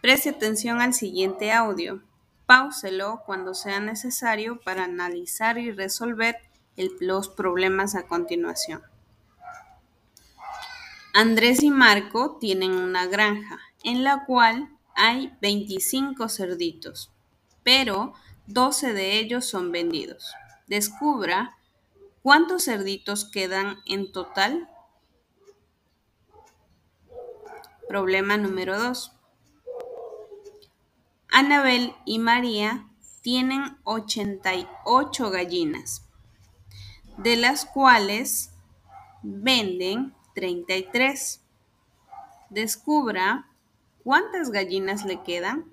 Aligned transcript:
Preste 0.00 0.30
atención 0.30 0.80
al 0.80 0.94
siguiente 0.94 1.52
audio. 1.52 2.02
Páuselo 2.46 3.22
cuando 3.26 3.52
sea 3.52 3.80
necesario 3.80 4.58
para 4.60 4.84
analizar 4.84 5.58
y 5.58 5.72
resolver 5.72 6.36
los 7.00 7.28
problemas 7.28 7.94
a 7.94 8.06
continuación. 8.06 8.82
Andrés 11.12 11.62
y 11.62 11.70
Marco 11.70 12.38
tienen 12.40 12.72
una 12.72 13.06
granja 13.06 13.58
en 13.84 14.02
la 14.02 14.24
cual 14.24 14.70
hay 14.94 15.36
25 15.42 16.30
cerditos, 16.30 17.12
pero 17.62 18.14
12 18.46 18.94
de 18.94 19.18
ellos 19.18 19.44
son 19.44 19.70
vendidos. 19.70 20.32
Descubra 20.66 21.58
cuántos 22.22 22.64
cerditos 22.64 23.26
quedan 23.26 23.80
en 23.84 24.12
total. 24.12 24.66
Problema 27.86 28.38
número 28.38 28.78
2. 28.78 29.19
Anabel 31.32 31.94
y 32.04 32.18
María 32.18 32.88
tienen 33.22 33.76
88 33.84 35.30
gallinas, 35.30 36.06
de 37.18 37.36
las 37.36 37.64
cuales 37.66 38.50
venden 39.22 40.14
33. 40.34 41.40
Descubra 42.48 43.48
cuántas 44.02 44.50
gallinas 44.50 45.04
le 45.04 45.22
quedan. 45.22 45.66